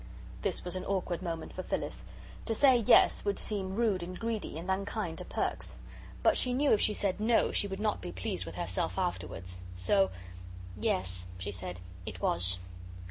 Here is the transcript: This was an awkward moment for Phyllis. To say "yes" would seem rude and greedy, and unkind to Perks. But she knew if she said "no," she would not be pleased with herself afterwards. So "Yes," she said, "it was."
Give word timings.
This 0.41 0.65
was 0.65 0.75
an 0.75 0.83
awkward 0.85 1.21
moment 1.21 1.53
for 1.53 1.61
Phyllis. 1.61 2.05
To 2.47 2.55
say 2.55 2.77
"yes" 2.77 3.23
would 3.23 3.37
seem 3.37 3.75
rude 3.75 4.01
and 4.01 4.17
greedy, 4.19 4.57
and 4.57 4.67
unkind 4.71 5.19
to 5.19 5.25
Perks. 5.25 5.77
But 6.23 6.35
she 6.35 6.55
knew 6.55 6.71
if 6.71 6.81
she 6.81 6.95
said 6.95 7.19
"no," 7.19 7.51
she 7.51 7.67
would 7.67 7.79
not 7.79 8.01
be 8.01 8.11
pleased 8.11 8.47
with 8.47 8.55
herself 8.55 8.97
afterwards. 8.97 9.59
So 9.75 10.09
"Yes," 10.75 11.27
she 11.37 11.51
said, 11.51 11.81
"it 12.03 12.19
was." 12.19 12.57